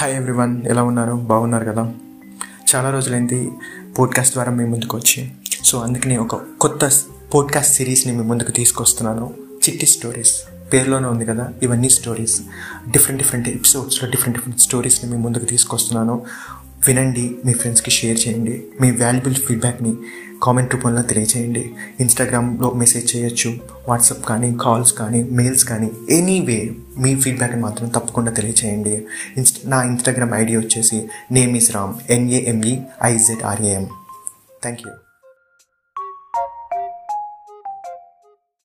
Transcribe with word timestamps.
Hi 0.00 0.16
everyone 0.16 0.62
ఎలా 0.66 0.82
ఉన్నారు? 0.82 1.12
బాగున్నారు 1.12 1.64
కదా? 1.64 1.92
చాలా 2.74 2.90
రోజులైంది 2.90 3.50
పోడ్కాస్ట్ 3.98 4.34
ద్వారా 4.34 4.52
మీ 4.52 4.64
ముందుకు 4.64 4.96
వచ్చి. 4.96 5.30
సో 5.64 5.78
అందుకని 5.78 6.18
ఒక 6.18 6.34
కొత్త 6.34 6.90
పోడ్కాస్ట్ 7.34 7.74
సిరీస్ని 7.74 8.12
మీ 8.12 8.22
ముందుకు 8.22 8.50
తీసుకొస్తున్నాను. 8.50 9.34
చిట్టి 9.52 9.86
స్టోరీస్ 9.86 10.34
పేరులోనే 10.72 11.08
ఉంది 11.08 11.24
కదా? 11.24 11.48
ఇవన్నీ 11.62 11.88
స్టోరీస్ 11.88 12.40
డిఫరెంట్ 12.90 13.22
డిఫరెంట్ 13.22 13.48
ఎపిసోడ్స్లో 13.48 14.10
డిఫరెంట్ 14.10 14.38
డిఫరెంట్ 14.38 14.60
స్టోరీస్ని 14.60 15.10
మీ 15.10 15.16
ముందుకు 15.16 15.44
తీసుకొస్తున్నాను. 15.44 16.22
వినండి 16.86 17.36
మీ 17.44 17.52
ఫ్రెండ్స్కి 17.52 17.90
షేర్ 17.90 18.28
చేయండి. 18.28 18.64
మీ 18.80 18.90
వాల్యుబుల్ 18.90 19.34
ఫీడ్బ్యాక్ని 19.34 19.94
కామెంట్ 20.42 20.74
రూపంలో 20.74 21.02
తెలియజేయండి 21.02 21.70
ఇన్స్టాగ్రామ్లో 22.00 22.70
మెసేజ్ 22.70 23.16
చేయొచ్చు. 23.16 23.58
వాట్సాప్ 23.88 24.26
కానీ 24.26 24.56
కాల్స్ 24.60 24.92
కానీ 24.92 25.22
మెయిల్స్ 25.22 25.64
కానీ 25.64 25.90
ఎనీవే 26.10 26.74
మీ 26.98 27.14
ఫీడ్బ్యాక్ని 27.14 27.62
మాత్రం 27.62 27.88
తప్పకుండా 27.88 28.30
తెలియచేయండి. 28.30 29.06
ఇన్స్ట్ 29.36 29.70
నా 29.70 29.82
ఇన్స్టాగ్రామ్ 29.82 30.34
ఐడి 30.34 30.56
వచ్చేసి 30.56 31.04
name 31.32 31.56
is 31.56 31.70
Ram 31.72 31.94
N A M E 32.10 32.78
I Z 33.02 33.42
R A M 33.42 33.86
thank 34.62 34.80
you 34.86 34.92